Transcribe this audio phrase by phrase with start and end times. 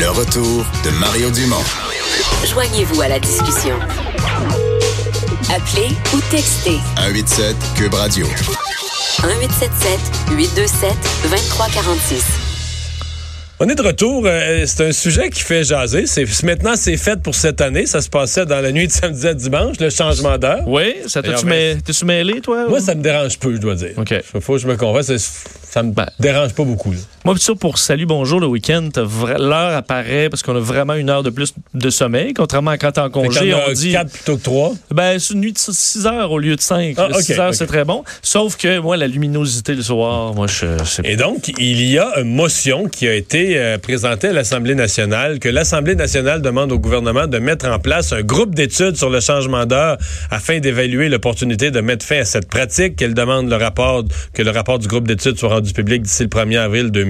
[0.00, 1.62] Le retour de Mario Dumont.
[2.46, 3.78] Joignez-vous à la discussion.
[5.54, 8.24] Appelez ou textez 187 Cube Radio.
[8.24, 9.98] 1877
[10.38, 10.94] 827
[11.24, 12.24] 2346.
[13.62, 14.22] On est de retour.
[14.24, 16.06] Euh, c'est un sujet qui fait jaser.
[16.06, 17.84] C'est maintenant c'est fait pour cette année.
[17.84, 20.66] Ça se passait dans la nuit de samedi à dimanche, le changement d'heure.
[20.66, 21.76] Oui, ça ben, mêlé,
[22.06, 22.66] mêlé, toi?
[22.70, 22.82] Moi, ou?
[22.82, 23.92] ça me dérange peu, je dois dire.
[23.98, 24.14] OK.
[24.40, 25.04] Faut que je me convainc.
[25.04, 26.06] Ça, ça me Ben.
[26.18, 26.90] dérange pas beaucoup.
[26.92, 26.98] là.
[27.26, 31.22] Moi, ça, pour Salut, bonjour, le week-end, l'heure apparaît parce qu'on a vraiment une heure
[31.22, 33.92] de plus de sommeil, contrairement à quand t'es en congé, on dit...
[33.92, 34.72] quatre plutôt que trois.
[34.90, 36.94] Ben, c'est une nuit de 6 heures au lieu de 5.
[36.96, 38.04] Ah, ok, 6 heures, c'est très bon.
[38.22, 42.20] Sauf que, moi, la luminosité le soir, moi, je sais Et donc, il y a
[42.20, 46.78] une motion qui a été euh, présentée à l'Assemblée nationale, que l'Assemblée nationale demande au
[46.78, 49.98] gouvernement de mettre en place un groupe d'études sur le changement d'heure
[50.30, 54.50] afin d'évaluer l'opportunité de mettre fin à cette pratique, qu'elle demande le rapport, que le
[54.50, 57.09] rapport du groupe d'études soit rendu public d'ici le 1er avril 2020.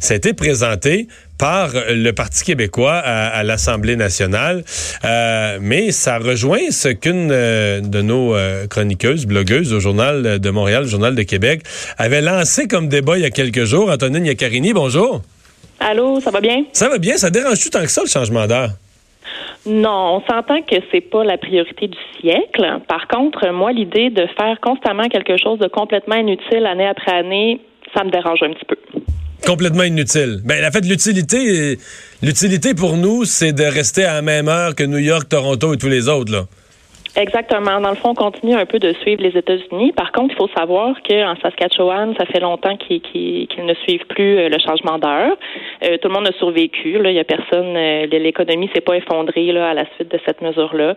[0.00, 1.08] Ça a été présenté
[1.38, 4.64] par le Parti québécois à, à l'Assemblée nationale,
[5.04, 10.50] Euh, mais ça rejoint ce qu'une euh, de nos euh, chroniqueuses, blogueuses au Journal de
[10.50, 11.62] Montréal, le Journal de Québec,
[11.98, 13.90] avait lancé comme débat il y a quelques jours.
[13.90, 15.22] Antonine Yaccarini, bonjour.
[15.80, 16.64] Allô, ça va bien?
[16.72, 18.70] Ça va bien, ça dérange-tu tant que ça, le changement d'heure?
[19.66, 22.80] Non, on s'entend que c'est pas la priorité du siècle.
[22.88, 27.60] Par contre, moi, l'idée de faire constamment quelque chose de complètement inutile année après année,
[27.94, 28.76] ça me dérange un petit peu.
[29.46, 30.40] Complètement inutile.
[30.44, 31.78] Ben, en fait, l'utilité,
[32.22, 35.78] l'utilité pour nous, c'est de rester à la même heure que New York, Toronto et
[35.78, 36.46] tous les autres, là.
[37.16, 37.80] Exactement.
[37.80, 39.92] Dans le fond, on continue un peu de suivre les États-Unis.
[39.92, 44.48] Par contre, il faut savoir qu'en Saskatchewan, ça fait longtemps qu'ils ne suivent plus euh,
[44.48, 45.36] le changement d'heure.
[45.84, 46.98] Euh, tout le monde a survécu.
[46.98, 47.10] Là.
[47.10, 47.76] Il y a personne.
[47.76, 50.94] euh, L'économie s'est pas effondrée là, à la suite de cette mesure-là.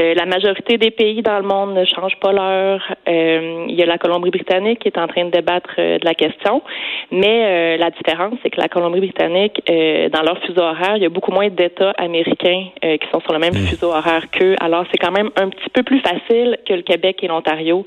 [0.00, 2.82] Euh, la majorité des pays dans le monde ne changent pas l'heure.
[3.06, 6.62] Il y a la Colombie-Britannique qui est en train de débattre de la question.
[7.10, 11.32] Mais la différence, c'est que la Colombie-Britannique, dans leur fuseau horaire, il y a beaucoup
[11.32, 14.54] moins d'États américains qui sont sur le même fuseau horaire qu'eux.
[14.60, 17.86] Alors, c'est quand même un petit peu plus facile que le Québec et l'Ontario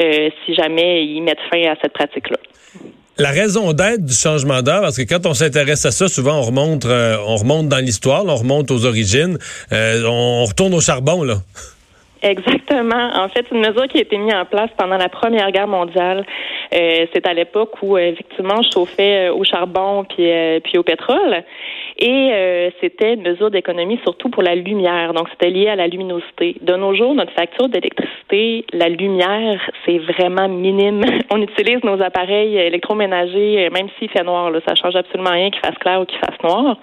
[0.00, 2.38] euh, si jamais ils mettent fin à cette pratique-là.
[3.18, 6.42] La raison d'être du changement d'heure, parce que quand on s'intéresse à ça, souvent on
[6.42, 9.36] remonte, euh, on remonte dans l'histoire, on remonte aux origines,
[9.70, 11.34] euh, on retourne au charbon, là.
[12.22, 13.10] Exactement.
[13.14, 16.24] En fait, une mesure qui a été mise en place pendant la Première Guerre mondiale.
[16.74, 20.28] Euh, c'est à l'époque où, euh, effectivement, je chauffais euh, au charbon puis,
[20.64, 21.42] puis au pétrole.
[21.98, 25.12] Et c'était une mesure d'économie surtout pour la lumière.
[25.14, 26.56] Donc, c'était lié à la luminosité.
[26.60, 31.02] De nos jours, notre facture d'électricité, la lumière, c'est vraiment minime.
[31.30, 34.50] On utilise nos appareils électroménagers, même s'il fait noir.
[34.50, 36.76] Là, ça change absolument rien qu'il fasse clair ou qu'il fasse noir.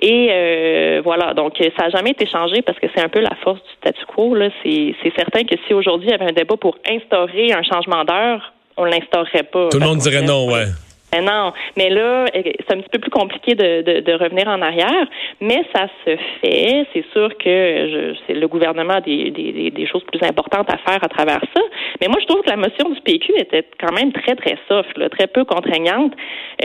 [0.00, 3.34] Et euh, voilà, donc ça n'a jamais été changé parce que c'est un peu la
[3.42, 4.34] force du statu quo.
[4.62, 8.04] C'est, c'est certain que si aujourd'hui il y avait un débat pour instaurer un changement
[8.04, 9.68] d'heure, on l'instaurerait pas.
[9.68, 10.66] Tout le monde dirait non, ouais.
[11.12, 14.46] Mais non, mais là, euh, c'est un petit peu plus compliqué de, de, de revenir
[14.48, 15.06] en arrière,
[15.40, 16.86] mais ça se fait.
[16.92, 20.78] C'est sûr que je, c'est le gouvernement a des, des, des- choses plus importantes à
[20.78, 21.60] faire à travers ça.
[22.00, 24.96] Mais moi, je trouve que la motion du PQ était quand même très, très soft,
[24.96, 26.12] là, très peu contraignante.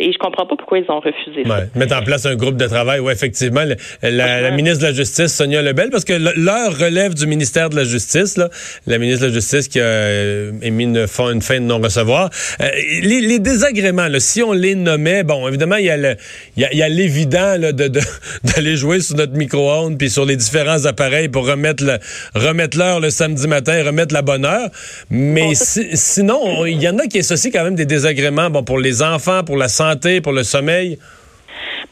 [0.00, 1.50] et je comprends pas pourquoi ils ont refusé ça.
[1.58, 1.64] Ouais.
[1.76, 3.62] Mettre en place un groupe de travail, oui, effectivement.
[4.02, 7.76] la, la ministre de la Justice, Sonia Lebel, parce que l'heure relève du ministère de
[7.76, 8.48] la Justice, là.
[8.86, 12.30] La ministre de la Justice qui a euh, émis une fin, une fin de non-recevoir.
[12.60, 12.66] Euh,
[13.02, 16.16] les, les là, si on les nommait, bon, évidemment, il y a le,
[16.56, 17.88] il y a, il y a l'évident, de,
[18.44, 21.98] d'aller jouer sur notre micro-ondes puis sur les différents appareils pour remettre le,
[22.34, 24.68] remettre l'heure le samedi matin, remettre la bonne heure.
[25.10, 27.86] Mais Bon, ça- si- sinon, on- il y en a qui associent quand même des
[27.86, 30.98] désagréments, bon, pour les enfants, pour la santé, pour le sommeil.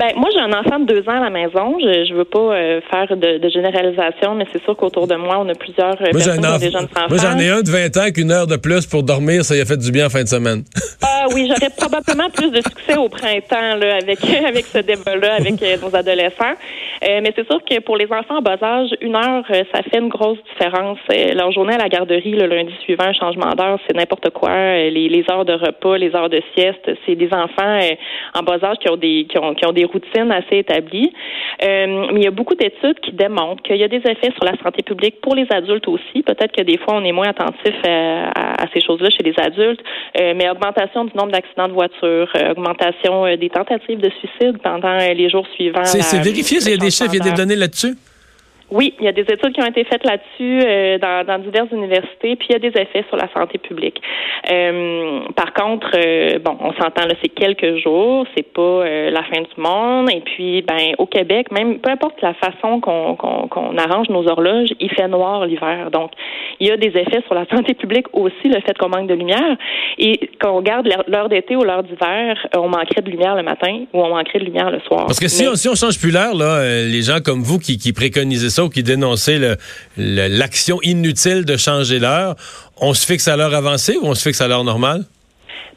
[0.01, 1.77] Ben, moi, j'ai un enfant de deux ans à la maison.
[1.79, 5.39] Je, je veux pas euh, faire de, de généralisation, mais c'est sûr qu'autour de moi,
[5.39, 7.07] on a plusieurs euh, Moi, personnes qui ont des jeunes enfants.
[7.11, 9.61] Moi, j'en ai un de 20 ans qu'une heure de plus pour dormir, ça y
[9.61, 10.65] a fait du bien en fin de semaine.
[11.23, 14.19] Ah oui, j'aurais probablement plus de succès au printemps là, avec
[14.49, 16.55] avec ce débat-là, avec euh, nos adolescents.
[17.03, 19.83] Euh, mais c'est sûr que pour les enfants en bas âge, une heure, euh, ça
[19.83, 20.99] fait une grosse différence.
[21.13, 24.51] Euh, leur journée à la garderie, le lundi suivant, un changement d'heure, c'est n'importe quoi.
[24.51, 27.95] Euh, les, les heures de repas, les heures de sieste, c'est des enfants euh,
[28.35, 31.13] en bas âge qui ont des qui ont, qui ont des routines assez établies.
[31.63, 34.45] Euh, mais il y a beaucoup d'études qui démontrent qu'il y a des effets sur
[34.51, 36.23] la santé publique pour les adultes aussi.
[36.31, 39.83] Peut-être que des fois, on est moins attentif à, à ces choses-là chez les adultes,
[40.19, 44.97] Euh, mais augmentation du nombre d'accidents de voiture, euh, augmentation des tentatives de suicide pendant
[45.21, 45.85] les jours suivants.
[45.85, 47.95] C'est vérifié, il y a des chiffres, il y a des données là-dessus?
[48.71, 51.73] Oui, il y a des études qui ont été faites là-dessus euh, dans, dans, diverses
[51.73, 54.01] universités, puis il y a des effets sur la santé publique.
[54.51, 59.23] Euh, par contre, euh, bon, on s'entend là, c'est quelques jours, c'est pas euh, la
[59.25, 60.11] fin du monde.
[60.11, 64.69] Et puis, ben, au Québec, même peu importe la façon qu'on qu'on arrange nos horloges,
[64.79, 65.91] il fait noir l'hiver.
[65.91, 66.13] Donc,
[66.61, 69.15] il y a des effets sur la santé publique aussi, le fait qu'on manque de
[69.15, 69.57] lumière.
[69.99, 73.85] Et quand on regarde l'heure d'été ou l'heure d'hiver, on manquerait de lumière le matin
[73.93, 75.07] ou on manquerait de lumière le soir.
[75.07, 77.77] Parce que si, on, si on change plus l'heure, là, les gens comme vous qui,
[77.79, 79.57] qui préconisaient ça qui dénonçait
[79.97, 82.37] l'action inutile de changer l'heure,
[82.81, 85.05] on se fixe à l'heure avancée ou on se fixe à l'heure normale?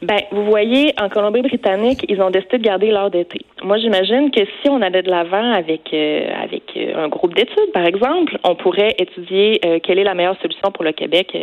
[0.02, 3.40] Ben, vous voyez, en Colombie-Britannique, ils ont décidé de garder l'heure d'été.
[3.62, 7.72] Moi, j'imagine que si on allait de l'avant avec euh, avec euh, un groupe d'études,
[7.72, 11.36] par exemple, on pourrait étudier euh, quelle est la meilleure solution pour le Québec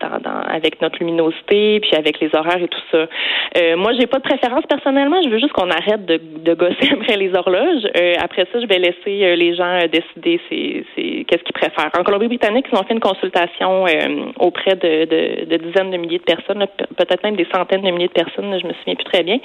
[0.00, 3.06] dans, avec notre luminosité, puis avec les horaires et tout ça.
[3.76, 5.20] moi, j'ai pas de préférence personnellement.
[5.22, 7.84] Je veux juste qu'on arrête de, gosser après les horloges.
[8.18, 10.40] après ça, je vais laisser les gens décider
[11.26, 11.90] qu'est-ce qu'ils préfèrent.
[11.98, 13.84] En Colombie-Britannique, ils ont fait une consultation
[14.38, 16.64] auprès de, de, de, dizaines de milliers de personnes,
[16.96, 19.38] peut-être même des centaines de milliers de personnes, je me souviens plus très bien.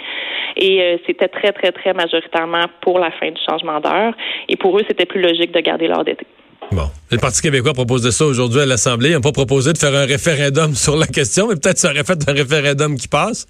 [0.55, 4.13] Et c'était très, très, très majoritairement pour la fin du changement d'heure.
[4.49, 6.25] Et pour eux, c'était plus logique de garder l'heure d'été.
[6.71, 6.89] Bon.
[7.11, 9.09] Le Parti québécois propose ça aujourd'hui à l'Assemblée.
[9.09, 12.03] Ils n'ont pas proposé de faire un référendum sur la question, mais peut-être ça aurait
[12.03, 13.47] fait un référendum qui passe.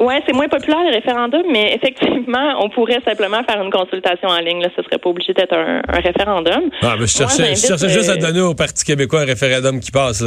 [0.00, 4.38] Oui, c'est moins populaire les référendums, mais effectivement, on pourrait simplement faire une consultation en
[4.38, 4.62] ligne.
[4.62, 6.70] Là, ce serait pas obligé d'être un, référendum.
[6.80, 10.24] Ah, mais je cherchais, juste à euh, donner au Parti québécois un référendum qui passe.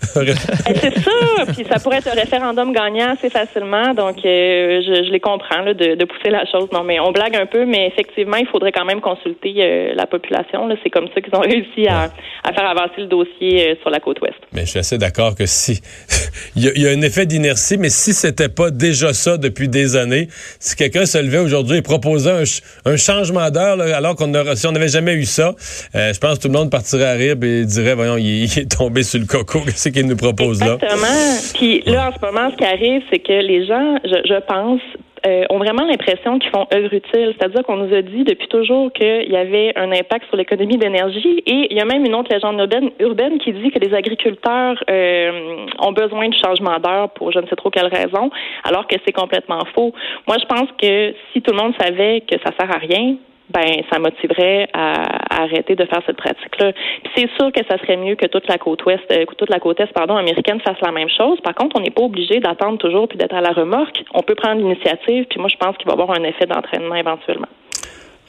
[0.00, 3.94] C'est ça, puis ça pourrait être un référendum gagnant assez facilement.
[3.94, 6.68] Donc, euh, je, les comprends de, pousser la chose.
[6.72, 10.06] Non, mais on blague un peu, mais effectivement, il faudrait quand même consulter euh, la
[10.06, 10.68] population.
[10.82, 12.10] C'est comme ça qu'ils ont réussi à,
[12.54, 14.36] faire avancer le dossier sur la côte ouest.
[14.52, 15.80] Mais je suis assez d'accord que si
[16.56, 20.28] il y, a un effet d'inertie, mais si c'était pas déjà ça depuis des années.
[20.60, 22.44] Si quelqu'un se levait aujourd'hui et proposait
[22.84, 25.54] un, changement d'heure, alors qu'on si on n'avait jamais eu ça,
[25.94, 28.76] euh, je pense que tout le monde partirait à rire et dirait, voyons, il, est
[28.76, 29.60] tombé sur le coco,
[29.90, 30.74] qu'il nous propose là?
[30.74, 31.52] Exactement.
[31.54, 34.80] Puis là, en ce moment, ce qui arrive, c'est que les gens, je pense,
[35.26, 37.34] euh, ont vraiment l'impression qu'ils font œuvre utile.
[37.36, 41.42] C'est-à-dire qu'on nous a dit depuis toujours qu'il y avait un impact sur l'économie d'énergie
[41.46, 42.60] et il y a même une autre légende
[43.00, 47.46] urbaine, qui dit que les agriculteurs euh, ont besoin de changement d'heure pour je ne
[47.46, 48.30] sais trop quelle raison,
[48.62, 49.92] alors que c'est complètement faux.
[50.28, 53.16] Moi, je pense que si tout le monde savait que ça sert à rien,
[53.50, 56.72] ben ça motiverait à, arrêter de faire cette pratique-là.
[56.72, 59.60] Puis c'est sûr que ça serait mieux que toute la côte ouest, euh, toute la
[59.60, 61.38] côte est, pardon, américaine fasse la même chose.
[61.42, 64.02] Par contre, on n'est pas obligé d'attendre toujours puis d'être à la remorque.
[64.14, 65.26] On peut prendre l'initiative.
[65.30, 67.48] Puis moi, je pense qu'il va y avoir un effet d'entraînement éventuellement.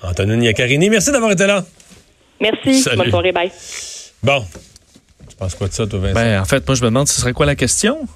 [0.04, 1.62] Antonin Niacarini, merci d'avoir été là.
[2.40, 2.88] Merci.
[2.96, 3.32] Bonne soirée.
[3.32, 3.52] Bye.
[4.24, 4.44] Bon.
[5.30, 6.14] Tu penses quoi de ça, toi, Vincent?
[6.14, 8.08] Ben, en fait, moi, je me demande ce serait quoi la question?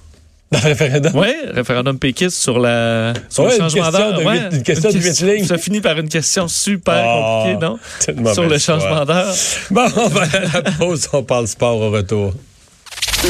[0.51, 1.11] Dans le référendum?
[1.15, 4.19] Oui, référendum péquiste sur, la, sur le changement d'heure.
[4.51, 5.45] Une question de huit lignes.
[5.45, 8.33] Ça finit par une question super oh, compliquée, non?
[8.33, 9.33] Sur le changement d'heure.
[9.69, 12.33] Bon, on va à la pause, on parle sport au retour.